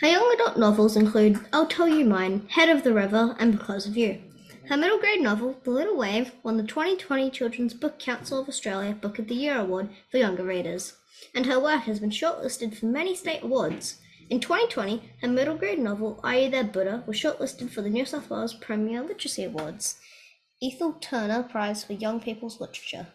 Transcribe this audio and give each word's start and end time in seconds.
Her 0.00 0.08
young 0.08 0.28
adult 0.34 0.58
novels 0.58 0.96
include 0.96 1.38
I'll 1.52 1.66
Tell 1.66 1.88
You 1.88 2.04
Mine, 2.04 2.46
Head 2.50 2.68
of 2.68 2.82
the 2.82 2.92
River, 2.92 3.36
and 3.38 3.52
Because 3.52 3.86
of 3.86 3.96
You. 3.96 4.20
Her 4.68 4.76
middle 4.76 4.98
grade 4.98 5.20
novel, 5.20 5.60
The 5.62 5.70
Little 5.70 5.96
Wave, 5.96 6.32
won 6.42 6.56
the 6.56 6.64
2020 6.64 7.30
Children's 7.30 7.74
Book 7.74 8.00
Council 8.00 8.40
of 8.40 8.48
Australia 8.48 8.92
Book 8.92 9.20
of 9.20 9.28
the 9.28 9.36
Year 9.36 9.56
Award 9.56 9.90
for 10.10 10.18
younger 10.18 10.42
readers, 10.42 10.94
and 11.32 11.46
her 11.46 11.60
work 11.60 11.82
has 11.82 12.00
been 12.00 12.10
shortlisted 12.10 12.76
for 12.76 12.86
many 12.86 13.14
state 13.14 13.44
awards. 13.44 14.00
In 14.28 14.40
2020, 14.40 15.12
her 15.22 15.28
middle 15.28 15.56
grade 15.56 15.78
novel, 15.78 16.18
Are 16.24 16.34
You 16.34 16.50
There 16.50 16.64
Buddha, 16.64 17.04
was 17.06 17.16
shortlisted 17.16 17.70
for 17.70 17.80
the 17.80 17.90
New 17.90 18.04
South 18.04 18.28
Wales 18.28 18.54
Premier 18.54 19.00
Literary 19.00 19.52
Awards, 19.52 20.00
Ethel 20.60 20.94
Turner 20.94 21.44
Prize 21.44 21.84
for 21.84 21.92
Young 21.92 22.20
People's 22.20 22.60
Literature. 22.60 23.06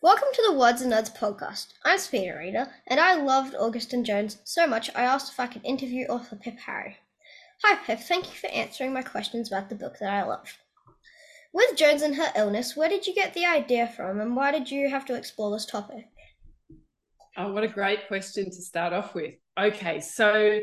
Welcome 0.00 0.28
to 0.32 0.42
the 0.46 0.56
Words 0.56 0.80
and 0.80 0.92
Nerds 0.92 1.12
podcast. 1.12 1.72
I'm 1.84 1.98
Speeder 1.98 2.38
Reader, 2.38 2.68
and 2.86 3.00
I 3.00 3.16
loved 3.16 3.56
August 3.56 3.92
and 3.92 4.06
Jones 4.06 4.38
so 4.44 4.64
much 4.64 4.90
I 4.94 5.02
asked 5.02 5.32
if 5.32 5.40
I 5.40 5.48
could 5.48 5.64
interview 5.64 6.06
author 6.06 6.36
Pip 6.36 6.56
Harry. 6.66 6.98
Hi 7.64 7.76
Pip, 7.84 7.98
thank 7.98 8.26
you 8.26 8.34
for 8.34 8.46
answering 8.50 8.92
my 8.92 9.02
questions 9.02 9.50
about 9.50 9.68
the 9.68 9.74
book 9.74 9.96
that 9.98 10.12
I 10.12 10.22
love. 10.22 10.56
With 11.52 11.76
Jones 11.76 12.02
and 12.02 12.14
her 12.14 12.32
illness, 12.36 12.76
where 12.76 12.88
did 12.88 13.08
you 13.08 13.14
get 13.14 13.34
the 13.34 13.44
idea 13.44 13.88
from, 13.88 14.20
and 14.20 14.36
why 14.36 14.52
did 14.52 14.70
you 14.70 14.88
have 14.88 15.04
to 15.06 15.16
explore 15.16 15.50
this 15.50 15.66
topic? 15.66 16.04
Oh, 17.36 17.52
what 17.52 17.64
a 17.64 17.68
great 17.68 18.06
question 18.06 18.44
to 18.44 18.62
start 18.62 18.92
off 18.92 19.16
with. 19.16 19.34
Okay, 19.58 19.98
so 19.98 20.60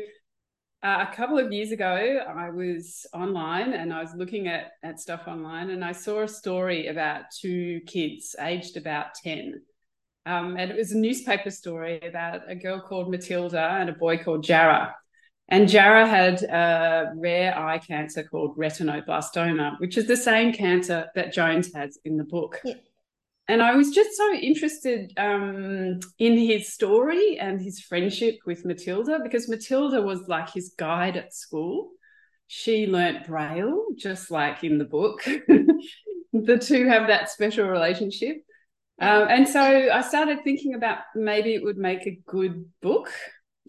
uh, 0.82 1.06
a 1.10 1.14
couple 1.14 1.38
of 1.38 1.52
years 1.52 1.72
ago, 1.72 2.20
I 2.28 2.50
was 2.50 3.06
online 3.12 3.72
and 3.72 3.92
I 3.92 4.02
was 4.02 4.14
looking 4.14 4.46
at, 4.46 4.72
at 4.82 5.00
stuff 5.00 5.22
online 5.26 5.70
and 5.70 5.84
I 5.84 5.92
saw 5.92 6.22
a 6.22 6.28
story 6.28 6.88
about 6.88 7.22
two 7.40 7.80
kids 7.86 8.36
aged 8.40 8.76
about 8.76 9.14
10. 9.22 9.60
Um, 10.26 10.56
and 10.56 10.70
it 10.70 10.76
was 10.76 10.92
a 10.92 10.98
newspaper 10.98 11.50
story 11.50 12.00
about 12.00 12.42
a 12.48 12.54
girl 12.54 12.80
called 12.80 13.10
Matilda 13.10 13.78
and 13.80 13.88
a 13.88 13.94
boy 13.94 14.18
called 14.18 14.44
Jara. 14.44 14.94
And 15.48 15.68
Jara 15.68 16.06
had 16.06 16.42
a 16.42 17.12
rare 17.16 17.56
eye 17.56 17.78
cancer 17.78 18.24
called 18.24 18.58
retinoblastoma, 18.58 19.78
which 19.78 19.96
is 19.96 20.06
the 20.06 20.16
same 20.16 20.52
cancer 20.52 21.08
that 21.14 21.32
Jones 21.32 21.72
has 21.74 21.98
in 22.04 22.16
the 22.16 22.24
book. 22.24 22.60
Yeah. 22.64 22.74
And 23.48 23.62
I 23.62 23.76
was 23.76 23.90
just 23.90 24.16
so 24.16 24.32
interested 24.32 25.12
um, 25.16 26.00
in 26.18 26.36
his 26.36 26.72
story 26.72 27.38
and 27.38 27.60
his 27.60 27.80
friendship 27.80 28.38
with 28.44 28.64
Matilda 28.64 29.20
because 29.22 29.48
Matilda 29.48 30.02
was 30.02 30.26
like 30.26 30.52
his 30.52 30.74
guide 30.76 31.16
at 31.16 31.32
school. 31.32 31.90
She 32.48 32.86
learnt 32.86 33.26
Braille, 33.26 33.86
just 33.96 34.30
like 34.32 34.64
in 34.64 34.78
the 34.78 34.84
book. 34.84 35.22
the 36.32 36.58
two 36.58 36.88
have 36.88 37.06
that 37.06 37.30
special 37.30 37.68
relationship. 37.68 38.38
Um, 39.00 39.26
and 39.28 39.48
so 39.48 39.60
I 39.60 40.00
started 40.00 40.38
thinking 40.42 40.74
about 40.74 40.98
maybe 41.14 41.54
it 41.54 41.62
would 41.62 41.76
make 41.76 42.06
a 42.06 42.18
good 42.26 42.64
book 42.80 43.12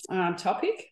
um, 0.09 0.35
topic. 0.37 0.91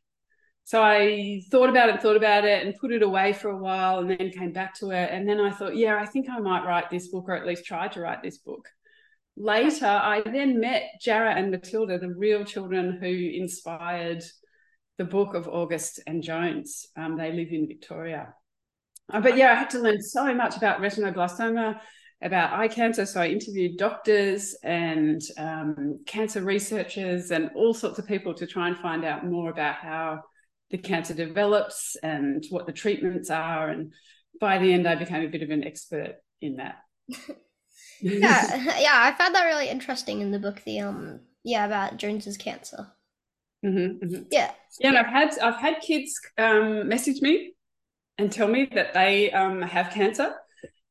So 0.66 0.82
I 0.82 1.42
thought 1.52 1.70
about 1.70 1.90
it, 1.90 2.02
thought 2.02 2.18
about 2.18 2.44
it, 2.44 2.66
and 2.66 2.76
put 2.76 2.92
it 2.92 3.04
away 3.04 3.34
for 3.34 3.50
a 3.50 3.58
while, 3.58 4.00
and 4.00 4.10
then 4.10 4.32
came 4.32 4.52
back 4.52 4.74
to 4.80 4.90
it. 4.90 5.10
And 5.12 5.30
then 5.30 5.40
I 5.40 5.52
thought, 5.52 5.76
yeah, 5.76 6.00
I 6.00 6.06
think 6.06 6.28
I 6.30 6.40
might 6.40 6.66
write 6.66 6.90
this 6.90 7.08
book, 7.08 7.26
or 7.28 7.36
at 7.36 7.46
least 7.46 7.66
try 7.66 7.88
to 7.88 8.02
write 8.02 8.24
this 8.24 8.40
book. 8.40 8.68
Later, 9.38 9.88
I 9.88 10.22
then 10.22 10.60
met 10.62 10.84
Jara 11.02 11.34
and 11.36 11.52
Matilda, 11.52 12.00
the 12.00 12.14
real 12.14 12.46
children 12.46 12.98
who 13.02 13.08
inspired 13.08 14.24
the 14.98 15.04
book 15.04 15.34
of 15.34 15.48
August 15.50 16.00
and 16.08 16.24
Jones. 16.24 16.88
Um, 16.96 17.18
they 17.18 17.34
live 17.34 17.50
in 17.52 17.68
Victoria. 17.68 18.34
Uh, 19.12 19.20
but 19.20 19.36
yeah, 19.36 19.52
I 19.52 19.56
had 19.56 19.70
to 19.72 19.80
learn 19.80 20.02
so 20.02 20.34
much 20.34 20.56
about 20.56 20.80
retinoblastoma, 20.80 21.80
about 22.22 22.54
eye 22.54 22.70
cancer. 22.70 23.06
So 23.06 23.22
I 23.22 23.28
interviewed 23.28 23.78
doctors 23.78 24.56
and 24.64 25.22
um, 25.38 26.00
cancer 26.08 26.42
researchers 26.42 27.32
and 27.32 27.52
all 27.56 27.74
sorts 27.74 28.00
of 28.00 28.08
people 28.08 28.34
to 28.36 28.48
try 28.48 28.70
and 28.70 28.78
find 28.78 29.04
out 29.04 29.26
more 29.26 29.50
about 29.50 29.76
how 29.76 30.22
the 30.72 30.78
cancer 30.78 31.14
develops 31.14 31.98
and 32.02 32.44
what 32.50 32.66
the 32.66 32.74
treatments 32.74 33.30
are. 33.30 33.70
And 33.70 33.94
by 34.40 34.60
the 34.60 34.74
end, 34.74 34.88
I 34.88 34.96
became 34.96 35.24
a 35.24 35.30
bit 35.30 35.44
of 35.44 35.50
an 35.50 35.66
expert 35.66 36.16
in 36.42 36.56
that. 36.56 36.78
yeah, 38.02 38.56
yeah, 38.80 38.94
I 38.94 39.14
found 39.18 39.36
that 39.36 39.46
really 39.46 39.70
interesting 39.70 40.22
in 40.22 40.32
the 40.32 40.40
book. 40.40 40.62
The 40.66 40.80
um, 40.82 41.20
yeah, 41.44 41.66
about 41.66 41.98
Jones's 41.98 42.38
cancer. 42.38 42.88
Mhm, 43.64 44.00
mhm. 44.00 44.26
Yeah, 44.32 44.52
Yeah, 44.80 44.90
and 44.90 44.98
I've 44.98 45.08
had 45.08 45.38
I've 45.40 45.60
had 45.60 45.82
kids 45.82 46.20
um, 46.38 46.88
message 46.88 47.22
me 47.22 47.54
and 48.18 48.32
tell 48.32 48.48
me 48.48 48.70
that 48.74 48.94
they 48.94 49.32
um, 49.32 49.62
have 49.62 49.92
cancer 49.92 50.34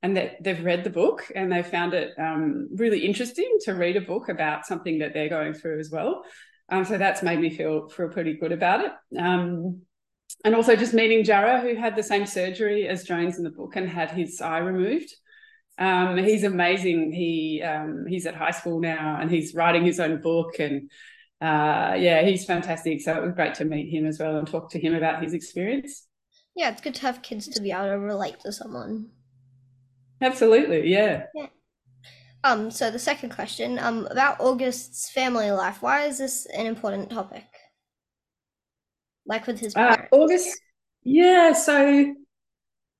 and 0.02 0.16
that 0.16 0.42
they've 0.42 0.64
read 0.64 0.84
the 0.84 0.90
book 0.90 1.30
and 1.34 1.50
they 1.50 1.62
found 1.62 1.94
it 1.94 2.12
um, 2.18 2.68
really 2.74 3.04
interesting 3.04 3.58
to 3.62 3.72
read 3.72 3.96
a 3.96 4.00
book 4.00 4.28
about 4.28 4.66
something 4.66 4.98
that 4.98 5.14
they're 5.14 5.28
going 5.28 5.54
through 5.54 5.80
as 5.80 5.90
well. 5.90 6.24
Um, 6.68 6.84
so 6.84 6.98
that's 6.98 7.22
made 7.22 7.40
me 7.40 7.50
feel 7.50 7.88
feel 7.88 8.08
pretty 8.08 8.34
good 8.34 8.52
about 8.52 8.84
it. 8.84 8.92
Um, 9.18 9.82
and 10.44 10.54
also 10.54 10.76
just 10.76 10.94
meeting 10.94 11.24
Jara, 11.24 11.60
who 11.60 11.74
had 11.76 11.96
the 11.96 12.02
same 12.02 12.26
surgery 12.26 12.88
as 12.88 13.04
Jones 13.04 13.38
in 13.38 13.44
the 13.44 13.50
book 13.50 13.76
and 13.76 13.88
had 13.88 14.10
his 14.10 14.40
eye 14.40 14.58
removed. 14.58 15.14
Um, 15.78 16.16
he's 16.18 16.44
amazing. 16.44 17.12
He 17.12 17.62
um, 17.62 18.06
he's 18.06 18.26
at 18.26 18.34
high 18.36 18.52
school 18.52 18.80
now 18.80 19.18
and 19.20 19.30
he's 19.30 19.54
writing 19.54 19.84
his 19.84 19.98
own 20.00 20.20
book 20.22 20.58
and 20.60 20.90
uh, 21.40 21.94
yeah, 21.98 22.22
he's 22.22 22.44
fantastic. 22.44 23.00
So 23.00 23.16
it 23.16 23.22
was 23.24 23.34
great 23.34 23.54
to 23.56 23.64
meet 23.64 23.90
him 23.92 24.06
as 24.06 24.18
well 24.18 24.36
and 24.36 24.46
talk 24.46 24.70
to 24.70 24.80
him 24.80 24.94
about 24.94 25.22
his 25.22 25.34
experience. 25.34 26.06
yeah, 26.56 26.70
it's 26.70 26.80
good 26.80 26.94
to 26.96 27.02
have 27.02 27.22
kids 27.22 27.46
to 27.48 27.60
be 27.60 27.70
able 27.70 27.84
to 27.84 27.98
relate 27.98 28.40
to 28.40 28.52
someone. 28.52 29.10
Absolutely, 30.20 30.88
yeah. 30.90 31.26
yeah. 31.34 31.46
Um, 32.44 32.70
so 32.70 32.90
the 32.90 32.98
second 32.98 33.30
question, 33.30 33.78
um, 33.78 34.06
about 34.10 34.40
August's 34.40 35.10
family 35.10 35.50
life. 35.50 35.82
Why 35.82 36.04
is 36.06 36.18
this 36.18 36.46
an 36.46 36.66
important 36.66 37.10
topic? 37.10 37.46
Like 39.26 39.46
with 39.46 39.60
his 39.60 39.74
Uh. 39.74 39.96
August, 40.12 40.60
yeah. 41.02 41.52
So 41.52 42.14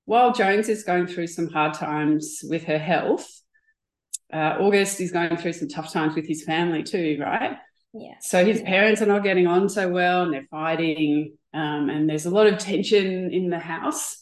while 0.05 0.33
Jones 0.33 0.69
is 0.69 0.85
going 0.85 1.07
through 1.07 1.29
some 1.29 1.49
hard 1.49 1.75
times 1.75 2.41
with 2.49 2.65
her 2.65 2.79
health, 2.79 3.27
uh, 4.33 4.57
August 4.61 5.01
is 5.01 5.13
going 5.13 5.37
through 5.37 5.53
some 5.53 5.69
tough 5.69 5.93
times 5.93 6.15
with 6.15 6.27
his 6.27 6.45
family 6.45 6.83
too, 6.83 7.19
right? 7.21 7.57
Yeah. 7.93 8.15
So 8.21 8.45
his 8.45 8.61
parents 8.61 9.01
are 9.03 9.07
not 9.07 9.23
getting 9.23 9.47
on 9.47 9.69
so 9.69 9.89
well, 9.89 10.23
and 10.23 10.33
they're 10.33 10.49
fighting, 10.51 11.37
um, 11.53 11.89
and 11.89 12.09
there's 12.09 12.27
a 12.27 12.31
lot 12.31 12.47
of 12.47 12.59
tension 12.59 13.33
in 13.33 13.51
the 13.51 13.59
house. 13.59 14.21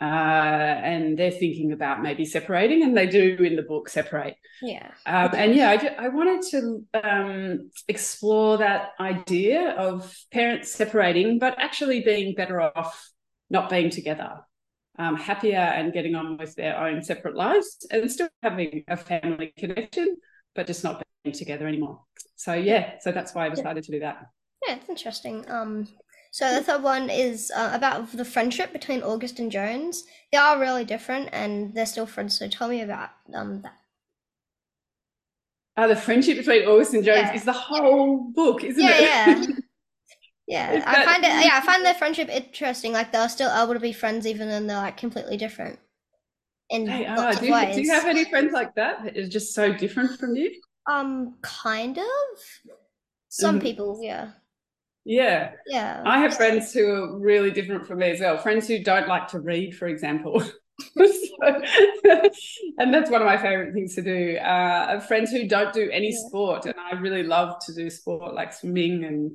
Uh, 0.00 0.04
and 0.04 1.18
they're 1.18 1.32
thinking 1.32 1.72
about 1.72 2.00
maybe 2.00 2.24
separating, 2.24 2.84
and 2.84 2.96
they 2.96 3.06
do 3.06 3.36
in 3.40 3.56
the 3.56 3.62
book 3.62 3.88
separate. 3.88 4.36
Yeah. 4.62 4.86
Um, 5.06 5.30
and 5.34 5.54
yeah, 5.56 5.70
I, 5.70 6.04
I 6.04 6.08
wanted 6.08 6.42
to 6.50 6.84
um, 7.02 7.70
explore 7.88 8.58
that 8.58 8.90
idea 9.00 9.70
of 9.70 10.16
parents 10.32 10.70
separating, 10.70 11.40
but 11.40 11.56
actually 11.58 12.02
being 12.02 12.36
better 12.36 12.60
off 12.60 13.10
not 13.50 13.70
being 13.70 13.90
together, 13.90 14.40
um, 14.98 15.16
happier 15.16 15.56
and 15.58 15.92
getting 15.92 16.14
on 16.14 16.36
with 16.38 16.54
their 16.56 16.78
own 16.78 17.02
separate 17.02 17.36
lives 17.36 17.86
and 17.90 18.10
still 18.10 18.28
having 18.42 18.84
a 18.88 18.96
family 18.96 19.52
connection, 19.56 20.16
but 20.54 20.66
just 20.66 20.84
not 20.84 21.02
being 21.24 21.34
together 21.34 21.66
anymore. 21.66 22.02
So 22.36 22.54
yeah, 22.54 22.98
so 23.00 23.12
that's 23.12 23.34
why 23.34 23.46
I 23.46 23.48
decided 23.48 23.84
to 23.84 23.92
do 23.92 24.00
that. 24.00 24.26
Yeah, 24.66 24.76
it's 24.76 24.88
interesting. 24.88 25.50
Um, 25.50 25.88
so 26.30 26.54
the 26.54 26.62
third 26.62 26.82
one 26.84 27.10
is 27.10 27.50
uh, 27.54 27.70
about 27.74 28.12
the 28.12 28.24
friendship 28.24 28.72
between 28.72 29.02
August 29.02 29.38
and 29.40 29.50
Jones. 29.50 30.04
They 30.30 30.38
are 30.38 30.58
really 30.60 30.84
different, 30.84 31.30
and 31.32 31.74
they're 31.74 31.86
still 31.86 32.06
friends. 32.06 32.38
So 32.38 32.48
tell 32.48 32.68
me 32.68 32.80
about 32.80 33.10
um 33.34 33.62
that. 33.62 33.78
Uh, 35.76 35.86
the 35.86 35.96
friendship 35.96 36.36
between 36.36 36.64
August 36.66 36.92
and 36.94 37.04
Jones 37.04 37.30
Yeah. 37.30 37.34
is 37.34 37.44
the 37.44 37.52
whole 37.52 38.30
book, 38.32 38.64
isn't 38.64 38.88
Yeah, 38.88 38.98
it? 38.98 39.12
yeah. 39.26 39.46
Yeah, 40.48 40.82
I 40.86 41.04
find 41.04 41.24
it. 41.24 41.28
Yeah, 41.44 41.50
I 41.54 41.60
find 41.60 41.84
their 41.84 41.94
friendship 41.94 42.28
interesting. 42.30 42.92
Like 42.92 43.12
they're 43.12 43.28
still 43.28 43.50
able 43.54 43.74
to 43.74 43.80
be 43.80 43.92
friends 43.92 44.26
even 44.26 44.48
though 44.48 44.60
they're 44.66 44.76
like 44.78 44.96
completely 44.96 45.36
different. 45.36 45.78
in 46.70 46.84
They 46.86 47.06
are. 47.06 47.34
Do 47.34 47.46
you, 47.46 47.72
do 47.74 47.82
you 47.82 47.90
have 47.92 48.06
any 48.06 48.24
friends 48.24 48.52
like 48.52 48.74
that 48.76 49.04
that 49.04 49.16
is 49.16 49.28
just 49.28 49.54
so 49.54 49.72
different 49.72 50.18
from 50.18 50.36
you? 50.36 50.50
Um, 50.90 51.36
kind 51.42 51.98
of. 51.98 52.04
Some 53.28 53.58
Mhm. 53.58 53.62
people, 53.62 54.00
yeah, 54.02 54.30
Yeah. 55.04 55.52
yeah. 55.66 56.02
I 56.06 56.18
have 56.20 56.34
friends 56.34 56.72
who 56.72 56.86
are 56.90 57.18
really 57.18 57.50
different 57.50 57.86
from 57.86 57.98
me 57.98 58.10
as 58.10 58.20
well. 58.20 58.38
Friends 58.38 58.66
who 58.66 58.82
don't 58.82 59.06
like 59.06 59.28
to 59.28 59.40
read, 59.40 59.76
for 59.76 59.86
example. 59.86 60.42
So- 60.96 61.62
and 62.78 62.94
that's 62.94 63.10
one 63.10 63.20
of 63.20 63.26
my 63.26 63.36
favorite 63.36 63.74
things 63.74 63.94
to 63.96 64.02
do. 64.02 64.36
Uh, 64.38 65.00
friends 65.00 65.30
who 65.30 65.46
don't 65.48 65.72
do 65.72 65.90
any 65.90 66.10
Yeah. 66.12 66.18
sport, 66.28 66.66
and 66.66 66.74
I 66.78 66.94
really 66.98 67.22
love 67.24 67.58
to 67.66 67.74
do 67.74 67.90
sport 67.90 68.32
like 68.34 68.52
swimming 68.52 69.04
and 69.04 69.32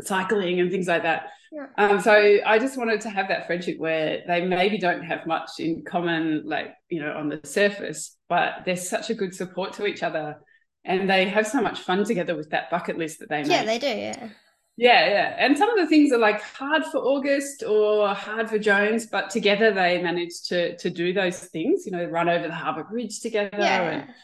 cycling 0.00 0.60
and 0.60 0.70
things 0.70 0.86
like 0.86 1.02
that. 1.02 1.28
Yeah. 1.52 1.66
Um, 1.78 2.00
so 2.00 2.12
I 2.44 2.58
just 2.58 2.76
wanted 2.76 3.00
to 3.02 3.10
have 3.10 3.28
that 3.28 3.46
friendship 3.46 3.78
where 3.78 4.22
they 4.26 4.44
maybe 4.44 4.78
don't 4.78 5.04
have 5.04 5.26
much 5.26 5.50
in 5.58 5.84
common, 5.84 6.42
like 6.44 6.74
you 6.88 7.00
know, 7.00 7.12
on 7.12 7.28
the 7.28 7.40
surface, 7.44 8.16
but 8.28 8.62
they're 8.64 8.76
such 8.76 9.10
a 9.10 9.14
good 9.14 9.34
support 9.34 9.72
to 9.74 9.86
each 9.86 10.02
other, 10.02 10.40
and 10.84 11.08
they 11.08 11.28
have 11.28 11.46
so 11.46 11.60
much 11.60 11.80
fun 11.80 12.04
together 12.04 12.36
with 12.36 12.50
that 12.50 12.70
bucket 12.70 12.98
list 12.98 13.20
that 13.20 13.28
they 13.28 13.42
make. 13.42 13.50
yeah, 13.50 13.64
they 13.64 13.78
do. 13.78 13.86
Yeah, 13.86 14.28
Yeah, 14.76 15.08
yeah. 15.08 15.36
And 15.38 15.56
some 15.56 15.70
of 15.70 15.76
the 15.76 15.86
things 15.86 16.12
are 16.12 16.18
like 16.18 16.42
hard 16.42 16.84
for 16.86 16.98
August 16.98 17.62
or 17.62 18.12
hard 18.14 18.50
for 18.50 18.58
Jones, 18.58 19.06
but 19.06 19.30
together 19.30 19.72
they 19.72 20.02
manage 20.02 20.42
to 20.48 20.76
to 20.78 20.90
do 20.90 21.12
those 21.12 21.38
things, 21.38 21.86
you 21.86 21.92
know, 21.92 22.04
run 22.04 22.28
over 22.28 22.48
the 22.48 22.54
Harbour 22.54 22.82
Bridge 22.82 23.20
together 23.20 23.50
yeah, 23.56 23.82
and, 23.82 24.14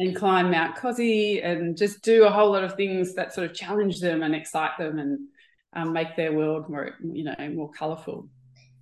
and 0.00 0.16
climb 0.16 0.50
Mount 0.50 0.76
Cosi 0.76 1.40
and 1.42 1.76
just 1.76 2.02
do 2.02 2.24
a 2.24 2.30
whole 2.30 2.50
lot 2.52 2.64
of 2.64 2.74
things 2.74 3.14
that 3.14 3.34
sort 3.34 3.48
of 3.50 3.54
challenge 3.56 4.00
them 4.00 4.22
and 4.22 4.34
excite 4.34 4.78
them 4.78 4.98
and 4.98 5.28
um, 5.74 5.92
make 5.92 6.16
their 6.16 6.32
world 6.32 6.68
more, 6.68 6.96
you 7.02 7.24
know, 7.24 7.34
more 7.54 7.70
colourful. 7.70 8.28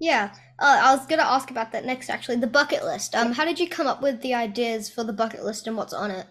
yeah. 0.01 0.33
Uh, 0.61 0.81
I 0.83 0.95
was 0.97 1.07
gonna 1.07 1.23
ask 1.23 1.51
about 1.51 1.73
that 1.73 1.85
next. 1.85 2.11
Actually, 2.11 2.37
the 2.37 2.47
bucket 2.47 2.85
list. 2.85 3.15
Um, 3.15 3.33
how 3.33 3.45
did 3.45 3.59
you 3.61 3.69
come 3.69 3.87
up 3.87 4.03
with 4.03 4.21
the 4.23 4.35
ideas 4.35 4.91
for 4.91 5.05
the 5.05 5.13
bucket 5.13 5.45
list 5.45 5.67
and 5.67 5.77
what's 5.77 5.93
on 5.93 6.11
it? 6.11 6.27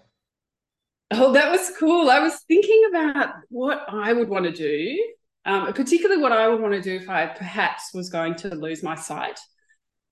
Oh, 1.11 1.31
that 1.33 1.51
was 1.51 1.71
cool. 1.79 2.09
I 2.09 2.19
was 2.19 2.41
thinking 2.47 2.83
about 2.89 3.35
what 3.49 3.85
I 3.89 4.13
would 4.13 4.27
want 4.29 4.45
to 4.45 4.51
do, 4.51 5.13
um, 5.45 5.73
particularly 5.73 6.21
what 6.21 6.33
I 6.33 6.47
would 6.49 6.61
want 6.61 6.73
to 6.73 6.81
do 6.81 6.95
if 6.95 7.09
I 7.09 7.27
perhaps 7.27 7.93
was 7.93 8.09
going 8.09 8.35
to 8.37 8.55
lose 8.55 8.83
my 8.83 8.95
sight. 8.95 9.39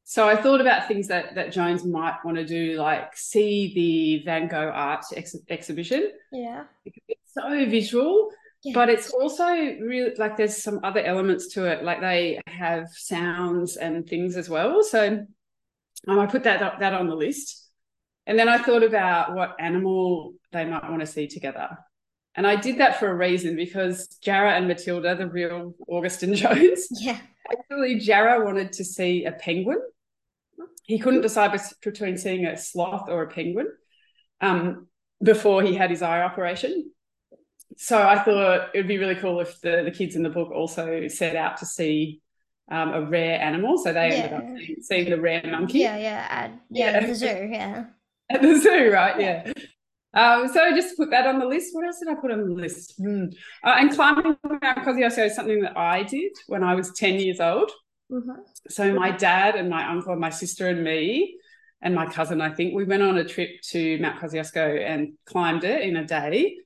So 0.07 0.27
I 0.29 0.35
thought 0.35 0.61
about 0.61 0.87
things 0.87 1.07
that 1.07 1.33
that 1.35 1.51
Jones 1.51 1.83
might 1.83 2.17
want 2.23 2.37
to 2.37 2.45
do, 2.45 2.77
like 2.77 3.17
see 3.17 3.73
the 3.73 4.23
Van 4.23 4.47
Gogh 4.47 4.69
art 4.73 5.03
ex- 5.15 5.35
exhibition. 5.49 6.11
Yeah, 6.31 6.65
It's 7.07 7.33
so 7.33 7.49
visual, 7.65 8.29
Yeah. 8.63 8.73
but 8.75 8.89
it's 8.89 9.09
also 9.09 9.45
really 9.47 10.13
like 10.17 10.37
there's 10.37 10.61
some 10.61 10.79
other 10.83 11.01
elements 11.01 11.53
to 11.55 11.65
it, 11.65 11.83
like 11.83 12.01
they 12.01 12.39
have 12.45 12.87
sounds 12.91 13.77
and 13.77 14.07
things 14.07 14.37
as 14.37 14.47
well. 14.47 14.83
So 14.83 15.25
um, 16.07 16.19
I 16.19 16.27
put 16.27 16.43
that 16.43 16.79
that 16.79 16.93
on 16.93 17.07
the 17.07 17.15
list. 17.15 17.63
And 18.27 18.37
then 18.39 18.47
I 18.49 18.57
thought 18.59 18.83
about 18.83 19.35
what 19.35 19.55
animal 19.59 20.33
they 20.51 20.65
might 20.65 20.87
want 20.89 21.01
to 21.01 21.07
see 21.07 21.27
together. 21.27 21.77
And 22.35 22.45
I 22.45 22.55
did 22.55 22.77
that 22.79 22.99
for 22.99 23.07
a 23.09 23.15
reason 23.15 23.55
because 23.55 24.07
Jara 24.21 24.53
and 24.53 24.67
Matilda, 24.67 25.15
the 25.15 25.27
real 25.27 25.73
August 25.87 26.21
and 26.23 26.35
Jones, 26.43 26.87
yeah, 26.91 27.17
actually, 27.51 27.99
Jarrah 27.99 28.43
wanted 28.45 28.71
to 28.73 28.83
see 28.83 29.25
a 29.25 29.31
penguin. 29.31 29.79
He 30.83 30.99
couldn't 30.99 31.21
decide 31.21 31.59
between 31.83 32.17
seeing 32.17 32.45
a 32.45 32.57
sloth 32.57 33.09
or 33.09 33.23
a 33.23 33.27
penguin 33.27 33.67
um, 34.41 34.87
before 35.21 35.63
he 35.63 35.73
had 35.73 35.89
his 35.89 36.01
eye 36.01 36.21
operation. 36.21 36.91
So 37.77 38.01
I 38.01 38.19
thought 38.19 38.69
it 38.73 38.77
would 38.77 38.87
be 38.87 38.97
really 38.97 39.15
cool 39.15 39.39
if 39.41 39.59
the, 39.61 39.81
the 39.83 39.91
kids 39.91 40.15
in 40.15 40.23
the 40.23 40.29
book 40.29 40.51
also 40.51 41.07
set 41.07 41.35
out 41.35 41.57
to 41.57 41.65
see 41.65 42.21
um, 42.71 42.93
a 42.93 43.01
rare 43.01 43.39
animal. 43.41 43.77
So 43.77 43.93
they 43.93 44.11
ended 44.11 44.33
up 44.33 44.43
seeing, 44.57 44.75
seeing 44.81 45.09
the 45.09 45.19
rare 45.19 45.41
monkey 45.45 45.79
yeah, 45.79 45.97
yeah, 45.97 46.27
at, 46.29 46.51
yeah, 46.69 46.91
Yeah. 46.91 47.07
the 47.07 47.15
zoo. 47.15 47.49
Yeah, 47.51 47.85
at 48.29 48.41
the 48.41 48.59
zoo, 48.59 48.91
right? 48.91 49.19
Yeah. 49.19 49.51
Um, 50.13 50.47
so 50.47 50.73
just 50.73 50.95
put 50.95 51.09
that 51.11 51.27
on 51.27 51.39
the 51.39 51.45
list. 51.45 51.75
What 51.75 51.85
else 51.85 51.99
did 51.99 52.07
I 52.07 52.15
put 52.15 52.31
on 52.31 52.47
the 52.47 52.53
list? 52.53 52.93
Hmm. 52.97 53.25
Uh, 53.63 53.75
and 53.77 53.91
climbing 53.91 54.37
Mount 54.43 54.63
Kosciuszko 54.63 55.25
is 55.25 55.35
something 55.35 55.61
that 55.61 55.77
I 55.77 56.03
did 56.03 56.31
when 56.47 56.63
I 56.63 56.73
was 56.75 56.93
10 56.93 57.19
years 57.19 57.41
old. 57.41 57.69
Mhm. 58.11 58.35
So 58.69 58.93
my 58.93 59.11
dad 59.11 59.55
and 59.55 59.69
my 59.69 59.89
uncle 59.89 60.11
and 60.11 60.21
my 60.21 60.29
sister 60.29 60.67
and 60.67 60.83
me 60.83 61.37
and 61.81 61.93
my 61.95 62.05
cousin, 62.05 62.41
I 62.41 62.49
think, 62.53 62.73
we 62.75 62.83
went 62.85 63.03
on 63.03 63.17
a 63.17 63.23
trip 63.25 63.61
to 63.71 63.97
Mount 63.99 64.19
Kosciuszko 64.19 64.79
and 64.85 65.13
climbed 65.25 65.63
it 65.63 65.81
in 65.81 65.97
a 65.97 66.05
day. 66.05 66.57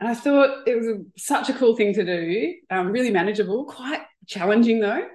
And 0.00 0.08
I 0.08 0.14
thought 0.14 0.66
it 0.68 0.76
was 0.76 0.86
a, 0.86 0.98
such 1.16 1.48
a 1.48 1.54
cool 1.54 1.76
thing 1.76 1.94
to 1.94 2.04
do, 2.04 2.54
um, 2.70 2.88
really 2.90 3.10
manageable, 3.10 3.64
quite 3.64 4.02
challenging 4.26 4.80
though. 4.80 5.06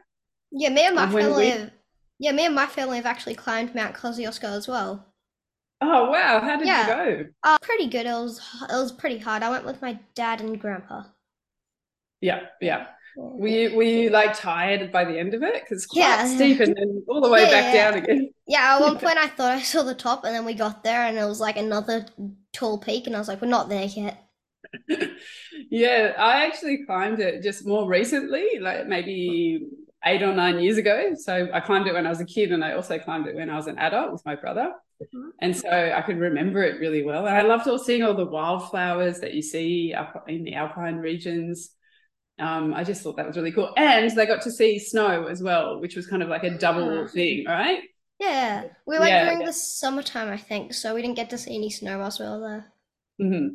yeah. 0.51 0.69
Me 0.69 0.85
and 0.85 0.95
my 0.95 1.03
And 1.03 1.13
family. 1.13 1.45
we- 1.45 1.49
Have, 1.51 1.71
yeah, 2.19 2.31
me 2.31 2.45
and 2.45 2.55
my 2.55 2.65
family 2.65 2.95
have 2.97 3.05
actually 3.05 3.35
climbed 3.35 3.75
Mount 3.75 3.95
Kosciuszko 3.95 4.45
as 4.45 4.67
well. 4.67 5.13
Oh 5.81 6.09
wow, 6.09 6.39
how 6.39 6.57
did 6.57 6.67
Yeah. 6.67 7.05
you 7.05 7.23
go? 7.23 7.29
Uh, 7.43 7.57
pretty 7.61 7.87
good. 7.87 8.07
It 8.07 8.11
was 8.11 8.39
it 8.63 8.73
was 8.73 8.91
pretty 8.91 9.19
hard. 9.19 9.43
I 9.43 9.49
went 9.51 9.65
with 9.65 9.79
my 9.81 9.99
dad 10.15 10.41
and 10.41 10.59
grandpa. 10.59 11.03
Yeah, 12.21 12.47
yeah. 12.61 12.87
Were 13.17 13.47
you 13.47 13.75
were 13.75 13.83
you 13.83 14.09
like 14.11 14.37
tired 14.37 14.91
by 14.91 15.03
the 15.05 15.17
end 15.17 15.33
of 15.33 15.41
it? 15.43 15.55
Because 15.63 15.85
quite 15.87 16.19
Yeah. 16.19 16.25
steep 16.25 16.59
and 16.59 16.75
then 16.75 17.03
all 17.07 17.21
the 17.21 17.29
way 17.29 17.45
Yeah, 17.45 17.49
back 17.49 17.71
yeah. 17.73 17.73
down 17.73 17.95
again. 17.95 18.29
Yeah, 18.47 18.75
at 18.75 18.81
one 18.81 18.97
point 18.99 19.17
I 19.17 19.27
thought 19.27 19.53
I 19.53 19.61
saw 19.61 19.83
the 19.83 19.95
top, 19.95 20.23
and 20.23 20.33
then 20.35 20.45
we 20.45 20.53
got 20.53 20.83
there, 20.83 21.03
and 21.05 21.17
it 21.17 21.25
was 21.25 21.39
like 21.41 21.57
another 21.57 22.05
tall 22.53 22.79
peak, 22.79 23.07
and 23.07 23.15
I 23.15 23.19
was 23.19 23.27
like, 23.27 23.41
"We're 23.41 23.47
not 23.49 23.69
there 23.69 23.85
yet." 23.85 24.29
yeah, 25.69 26.13
I 26.17 26.45
actually 26.45 26.85
climbed 26.85 27.19
it 27.19 27.43
just 27.43 27.65
more 27.65 27.87
recently, 27.87 28.59
like 28.59 28.87
maybe 28.87 29.67
eight 30.05 30.21
or 30.21 30.33
nine 30.33 30.59
years 30.59 30.77
ago. 30.77 31.13
So 31.15 31.49
I 31.53 31.59
climbed 31.59 31.87
it 31.87 31.93
when 31.93 32.05
I 32.05 32.09
was 32.09 32.21
a 32.21 32.25
kid, 32.25 32.51
and 32.51 32.63
I 32.63 32.73
also 32.73 32.97
climbed 32.99 33.27
it 33.27 33.35
when 33.35 33.49
I 33.49 33.55
was 33.55 33.67
an 33.67 33.77
adult 33.77 34.11
with 34.11 34.25
my 34.25 34.35
brother. 34.35 34.71
Mhm. 35.01 35.31
And 35.41 35.55
so 35.57 35.69
I 35.69 36.01
could 36.03 36.17
remember 36.19 36.63
it 36.63 36.79
really 36.79 37.03
well. 37.03 37.27
And 37.27 37.35
I 37.35 37.43
loved 37.43 37.67
all 37.67 37.79
seeing 37.79 38.03
all 38.03 38.15
the 38.15 38.25
wildflowers 38.25 39.21
that 39.21 39.33
you 39.35 39.41
see 39.43 39.93
up 39.93 40.25
in 40.29 40.43
the 40.43 40.55
alpine 40.55 40.97
regions. 40.97 41.71
Um, 42.39 42.73
I 42.73 42.83
just 42.83 43.01
thought 43.01 43.17
that 43.17 43.27
was 43.27 43.35
really 43.37 43.51
cool. 43.51 43.73
And 43.77 44.09
they 44.11 44.25
got 44.25 44.43
to 44.43 44.51
see 44.51 44.79
snow 44.79 45.25
as 45.27 45.41
well, 45.41 45.79
which 45.79 45.95
was 45.95 46.07
kind 46.07 46.21
of 46.23 46.29
like 46.29 46.43
a 46.43 46.57
double 46.57 47.05
Ah. 47.05 47.07
thing, 47.07 47.45
right? 47.47 47.81
Yeah, 48.19 48.73
we 48.85 48.99
went 48.99 49.17
Yeah, 49.17 49.19
during 49.19 49.41
yeah. 49.41 49.45
the 49.45 49.53
summertime, 49.53 50.29
I 50.29 50.37
think, 50.37 50.73
so 50.75 50.93
we 50.93 51.01
didn't 51.01 51.15
get 51.15 51.31
to 51.31 51.37
see 51.39 51.55
any 51.55 51.71
snow 51.71 51.97
whilst 51.99 52.19
we 52.19 52.27
were 52.27 52.39
there. 52.39 52.73
hmm 53.19 53.47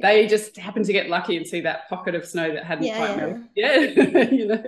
They 0.00 0.26
just 0.26 0.56
happened 0.56 0.86
to 0.86 0.92
get 0.92 1.08
lucky 1.10 1.36
and 1.36 1.46
see 1.46 1.60
that 1.62 1.88
pocket 1.88 2.14
of 2.14 2.24
snow 2.26 2.52
that 2.54 2.64
hadn't 2.64 2.94
quite 2.94 3.14
yeah. 3.14 3.16
melted. 3.16 3.48
Yeah, 3.54 3.78
you 4.30 4.46
know. 4.46 4.64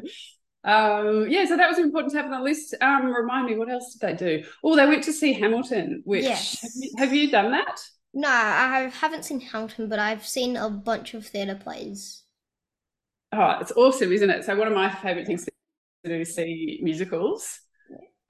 Um, 0.65 1.29
yeah, 1.31 1.47
so 1.47 1.57
that 1.57 1.71
was 1.71 1.79
important 1.79 2.13
to 2.13 2.19
have 2.23 2.27
on 2.27 2.33
the 2.33 2.41
list. 2.45 2.75
Um, 2.81 3.07
remind 3.07 3.47
me, 3.47 3.57
what 3.57 3.71
else 3.71 3.95
did 3.95 4.03
they 4.03 4.15
do? 4.41 4.45
Oh, 4.65 4.77
they 4.77 4.87
went 4.87 5.05
to 5.05 5.13
see 5.13 5.33
Hamilton, 5.33 6.03
which 6.05 6.27
Yes. 6.27 6.61
have, 6.63 6.73
you, 6.77 6.91
have 6.99 7.15
you 7.15 7.31
done 7.31 7.53
that? 7.53 7.81
No, 8.13 8.29
I 8.29 8.89
haven't 8.93 9.25
seen 9.25 9.39
Hamilton, 9.39 9.89
but 9.89 10.01
I've 10.01 10.27
seen 10.27 10.57
a 10.57 10.69
bunch 10.69 11.15
of 11.15 11.25
theatre 11.25 11.55
plays. 11.55 12.25
Oh, 13.33 13.59
it's 13.61 13.73
awesome, 13.73 14.13
isn't 14.13 14.31
it? 14.31 14.45
So 14.45 14.57
one 14.57 14.69
of 14.69 14.75
my 14.75 14.91
favorite 14.91 15.27
things 15.27 15.45
to 15.45 15.51
do 16.05 16.21
is 16.21 16.35
see 16.35 16.81
musicals. 16.83 17.61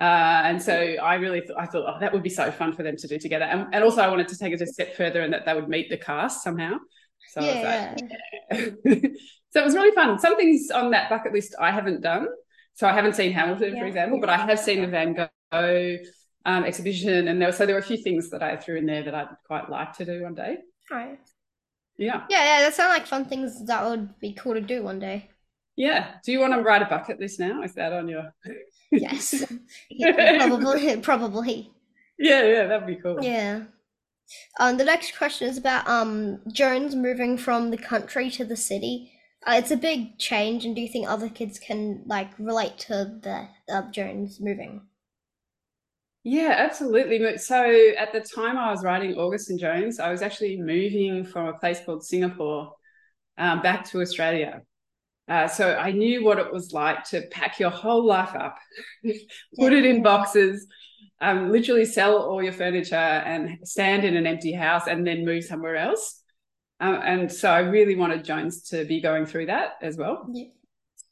Uh, 0.01 0.43
and 0.45 0.61
so 0.63 0.75
I 0.75 1.15
really 1.15 1.41
th- 1.41 1.53
I 1.59 1.67
thought, 1.67 1.85
oh, 1.87 2.01
that 2.01 2.13
would 2.13 2.23
be 2.23 2.29
so 2.31 2.51
fun 2.51 2.75
for 2.75 2.83
them 2.83 2.97
to 2.97 3.09
do 3.09 3.19
together. 3.19 3.45
And, 3.45 3.67
and 3.73 3.83
also 3.83 4.03
I 4.03 4.09
wanted 4.09 4.29
to 4.29 4.39
take 4.39 4.53
it 4.53 4.61
a 4.61 4.67
step 4.67 4.95
further 4.95 5.23
and 5.23 5.33
that 5.33 5.47
they 5.47 5.55
would 5.55 5.69
meet 5.69 5.89
the 5.89 5.97
cast 5.97 6.43
somehow. 6.43 6.77
So 7.29 7.41
I 7.41 7.45
was 7.45 7.55
yeah, 7.55 7.95
so 8.53 9.61
it 9.61 9.65
was 9.65 9.75
really 9.75 9.95
fun. 9.95 10.19
Some 10.19 10.37
things 10.37 10.71
on 10.71 10.91
that 10.91 11.09
bucket 11.09 11.33
list 11.33 11.55
I 11.61 11.71
haven't 11.71 12.03
done. 12.03 12.29
So 12.75 12.87
I 12.87 12.93
haven't 12.93 13.15
seen 13.15 13.33
Hamilton, 13.33 13.79
for 13.79 13.87
example, 13.87 14.21
but 14.21 14.29
I 14.29 14.37
have 14.37 14.59
seen 14.59 14.83
the 14.83 14.87
Van 14.87 15.15
Gogh 15.15 15.97
um, 16.45 16.65
exhibition, 16.65 17.29
and 17.29 17.41
there 17.41 17.51
so 17.51 17.65
there 17.65 17.75
were 17.75 17.81
a 17.81 17.85
few 17.85 17.97
things 17.97 18.29
that 18.31 18.43
I 18.43 18.57
threw 18.57 18.77
in 18.77 18.85
there 18.85 19.03
that 19.03 19.15
I'd 19.15 19.29
quite 19.47 19.71
like 19.71 19.95
to 19.95 20.05
do 20.05 20.23
one 20.23 20.35
day. 20.35 20.59
right. 20.91 21.19
Yeah, 21.99 22.27
Yeah, 22.29 22.45
yeah, 22.45 22.61
that 22.63 22.75
sound 22.75 22.91
like 22.93 23.07
fun 23.07 23.25
things 23.25 23.65
that 23.67 23.85
would 23.85 24.19
be 24.21 24.33
cool 24.33 24.55
to 24.55 24.61
do 24.61 24.83
one 24.83 24.99
day. 24.99 25.31
yeah. 25.77 26.15
Do 26.25 26.33
you 26.33 26.41
want 26.41 26.55
to 26.55 26.61
write 26.63 26.83
a 26.83 26.87
bucket 26.87 27.21
list 27.21 27.39
now? 27.41 27.63
Is 27.63 27.75
that 27.75 27.93
on 27.93 28.09
your? 28.09 28.35
Yes, 28.91 29.45
Yeah, 29.91 30.47
probably, 30.47 30.97
probably. 30.99 31.73
Yeah, 32.19 32.43
yeah, 32.45 32.67
that'd 32.67 32.87
be 32.87 32.97
cool. 32.97 33.19
Yeah. 33.21 33.65
Um, 34.59 34.77
the 34.79 34.85
next 34.85 35.17
question 35.17 35.49
is 35.49 35.59
about 35.59 35.87
um 35.89 36.41
Jones 36.53 36.95
moving 36.95 37.39
from 37.39 37.71
the 37.71 37.77
country 37.79 38.31
to 38.33 38.45
the 38.45 38.57
city. 38.57 39.13
Uh, 39.47 39.55
it's 39.59 39.71
a 39.71 39.77
big 39.77 40.19
change, 40.19 40.65
and 40.65 40.75
do 40.75 40.83
you 40.83 40.89
think 40.89 41.09
other 41.09 41.29
kids 41.29 41.59
can 41.59 42.03
like 42.07 42.31
relate 42.39 42.79
to 42.79 43.19
the 43.23 43.49
uh, 43.73 43.91
Jones 43.91 44.41
moving? 44.41 44.83
Yeah, 46.29 46.57
absolutely. 46.59 47.39
So 47.39 47.93
at 47.97 48.13
the 48.13 48.19
time 48.19 48.59
I 48.59 48.73
was 48.73 48.83
writing 48.83 49.15
August 49.15 49.49
and 49.49 49.61
Jones, 49.61 50.01
I 50.01 50.11
was 50.11 50.23
actually 50.23 50.57
moving 50.57 51.25
from 51.25 51.47
a 51.47 51.57
place 51.57 51.79
called 51.87 52.05
Singapore 52.05 52.73
um, 53.39 53.63
back 53.63 53.85
to 53.91 54.01
Australia. 54.01 54.63
Uh, 55.29 55.47
so 55.47 55.77
I 55.77 55.93
knew 55.93 56.25
what 56.25 56.41
it 56.41 56.53
was 56.53 56.73
like 56.73 57.05
to 57.11 57.23
pack 57.31 57.61
your 57.61 57.71
whole 57.71 58.05
life 58.05 58.35
up, 58.35 58.59
put 59.57 59.73
it 59.73 59.87
in 59.87 60.03
boxes, 60.03 60.67
um, 61.21 61.53
literally 61.53 61.85
sell 61.85 62.17
all 62.17 62.43
your 62.43 62.53
furniture 62.53 62.97
and 62.97 63.59
stand 63.63 64.05
in 64.05 64.17
an 64.17 64.27
empty 64.27 64.51
house 64.51 64.89
and 64.89 65.07
then 65.07 65.25
move 65.25 65.45
somewhere 65.45 65.77
else. 65.77 66.25
Um, 66.81 67.01
and 67.05 67.31
so 67.31 67.53
I 67.53 67.61
really 67.61 67.95
wanted 67.95 68.25
Jones 68.25 68.63
to 68.71 68.85
be 68.85 69.01
going 69.01 69.27
through 69.27 69.47
that 69.47 69.75
as 69.81 69.97
well. 69.97 70.27
Yeah. 70.33 70.47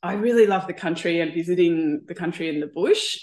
I 0.03 0.15
really 0.15 0.49
love 0.49 0.67
the 0.67 0.75
country 0.75 1.21
and 1.21 1.33
visiting 1.33 2.03
the 2.05 2.17
country 2.17 2.49
in 2.49 2.59
the 2.59 2.67
bush. 2.67 3.21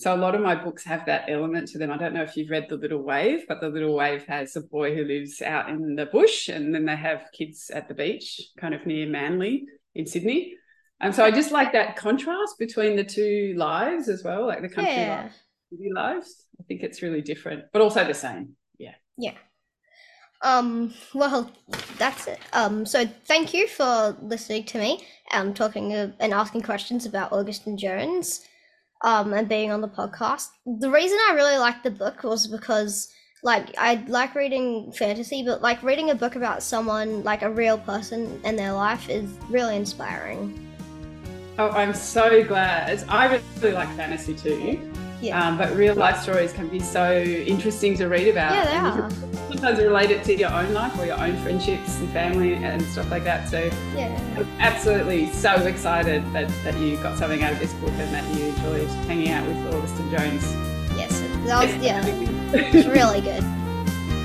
So 0.00 0.14
a 0.14 0.16
lot 0.16 0.34
of 0.34 0.40
my 0.40 0.54
books 0.54 0.82
have 0.84 1.04
that 1.04 1.26
element 1.28 1.68
to 1.68 1.78
them. 1.78 1.90
I 1.90 1.98
don't 1.98 2.14
know 2.14 2.22
if 2.22 2.34
you've 2.34 2.48
read 2.48 2.68
The 2.70 2.76
Little 2.78 3.02
Wave, 3.02 3.44
but 3.46 3.60
The 3.60 3.68
Little 3.68 3.94
Wave 3.94 4.24
has 4.28 4.56
a 4.56 4.62
boy 4.62 4.94
who 4.94 5.04
lives 5.04 5.42
out 5.42 5.68
in 5.68 5.94
the 5.94 6.06
bush, 6.06 6.48
and 6.48 6.74
then 6.74 6.86
they 6.86 6.96
have 6.96 7.28
kids 7.34 7.70
at 7.70 7.86
the 7.86 7.92
beach, 7.92 8.40
kind 8.56 8.72
of 8.72 8.86
near 8.86 9.06
Manly 9.06 9.66
in 9.94 10.06
Sydney. 10.06 10.54
And 11.02 11.14
so 11.14 11.22
I 11.22 11.30
just 11.30 11.52
like 11.52 11.72
that 11.74 11.96
contrast 11.96 12.58
between 12.58 12.96
the 12.96 13.04
two 13.04 13.52
lives 13.58 14.08
as 14.08 14.24
well, 14.24 14.46
like 14.46 14.62
the 14.62 14.70
country 14.70 14.94
Yeah. 14.94 15.24
life, 15.24 15.34
city 15.68 15.90
lives. 15.94 16.46
I 16.58 16.62
think 16.62 16.82
it's 16.82 17.02
really 17.02 17.20
different, 17.20 17.64
but 17.70 17.82
also 17.82 18.02
the 18.02 18.14
same. 18.14 18.56
Yeah. 18.78 18.94
Yeah. 19.18 19.34
Um, 20.40 20.94
well, 21.12 21.50
that's 21.98 22.26
it. 22.26 22.38
Um, 22.54 22.86
so 22.86 23.04
thank 23.26 23.52
you 23.52 23.68
for 23.68 24.16
listening 24.22 24.64
to 24.64 24.78
me 24.78 25.06
and 25.30 25.54
talking 25.54 25.92
uh, 25.92 26.12
and 26.20 26.32
asking 26.32 26.62
questions 26.62 27.04
about 27.04 27.32
August 27.32 27.66
and 27.66 27.78
Jones, 27.78 28.46
um, 29.02 29.32
and 29.32 29.48
being 29.48 29.70
on 29.70 29.80
the 29.80 29.88
podcast. 29.88 30.48
The 30.66 30.90
reason 30.90 31.18
I 31.28 31.34
really 31.34 31.56
liked 31.56 31.84
the 31.84 31.90
book 31.90 32.22
was 32.22 32.46
because, 32.46 33.08
like, 33.42 33.74
I 33.78 34.04
like 34.08 34.34
reading 34.34 34.92
fantasy, 34.92 35.42
but 35.42 35.62
like 35.62 35.82
reading 35.82 36.10
a 36.10 36.14
book 36.14 36.36
about 36.36 36.62
someone, 36.62 37.22
like 37.22 37.42
a 37.42 37.50
real 37.50 37.78
person 37.78 38.40
and 38.44 38.58
their 38.58 38.72
life, 38.72 39.08
is 39.08 39.30
really 39.48 39.76
inspiring. 39.76 40.66
Oh, 41.58 41.70
I'm 41.70 41.94
so 41.94 42.42
glad. 42.44 43.04
I 43.08 43.40
really 43.60 43.74
like 43.74 43.88
fantasy 43.96 44.34
too. 44.34 44.92
Yeah. 45.20 45.46
Um, 45.46 45.58
but 45.58 45.76
real 45.76 45.94
life 45.94 46.20
stories 46.20 46.52
can 46.52 46.68
be 46.68 46.80
so 46.80 47.12
interesting 47.14 47.94
to 47.98 48.08
read 48.08 48.28
about. 48.28 48.54
Yeah, 48.54 48.64
they 48.64 48.76
are. 48.76 49.49
Sometimes 49.60 49.84
relate 49.84 50.10
it 50.10 50.24
to 50.24 50.34
your 50.34 50.50
own 50.50 50.72
life 50.72 50.98
or 50.98 51.04
your 51.04 51.20
own 51.20 51.36
friendships 51.42 51.98
and 51.98 52.08
family 52.14 52.54
and 52.54 52.80
stuff 52.80 53.10
like 53.10 53.24
that. 53.24 53.46
So 53.46 53.68
Yeah. 53.94 54.18
I'm 54.38 54.48
absolutely 54.58 55.30
so 55.32 55.52
excited 55.66 56.24
that, 56.32 56.48
that 56.64 56.78
you 56.78 56.96
got 57.02 57.18
something 57.18 57.42
out 57.42 57.52
of 57.52 57.58
this 57.58 57.74
book 57.74 57.90
and 57.90 58.14
that 58.14 58.24
you 58.34 58.46
enjoyed 58.46 58.88
hanging 59.06 59.28
out 59.28 59.46
with 59.46 59.74
August 59.74 59.96
and 59.96 60.10
Jones. 60.10 60.44
Yes. 60.96 61.20
That 61.44 61.66
was, 61.66 61.76
yeah. 61.76 62.02
It's 62.54 62.88
really 62.88 63.20
good. 63.20 63.44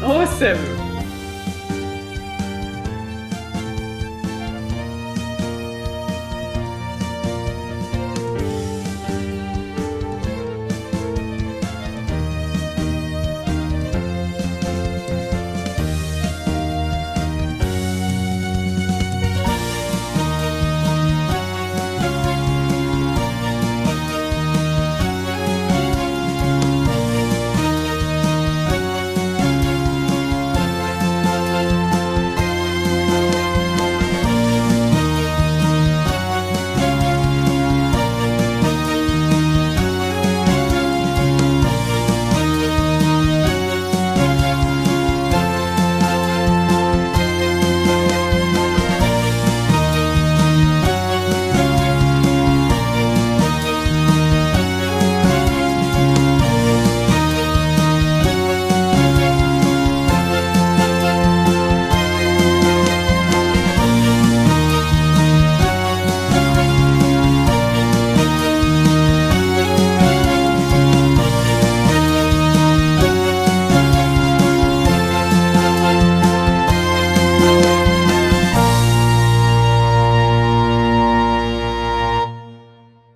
Awesome. 0.04 0.95